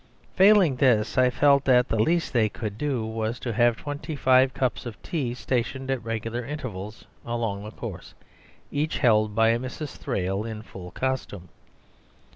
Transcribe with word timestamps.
Failing 0.35 0.77
this, 0.77 1.15
I 1.15 1.29
felt 1.29 1.63
that 1.65 1.89
the 1.89 1.99
least 1.99 2.33
they 2.33 2.49
could 2.49 2.75
do 2.75 3.05
was 3.05 3.37
to 3.41 3.53
have 3.53 3.77
twenty 3.77 4.15
five 4.15 4.51
cups 4.51 4.87
of 4.87 4.99
tea 5.03 5.35
stationed 5.35 5.91
at 5.91 6.03
regular 6.03 6.43
intervals 6.43 7.05
along 7.23 7.63
the 7.63 7.69
course, 7.69 8.15
each 8.71 8.97
held 8.97 9.35
by 9.35 9.49
a 9.49 9.59
Mrs. 9.59 9.97
Thrale 9.97 10.43
in 10.43 10.63
full 10.63 10.89
costume. 10.89 11.49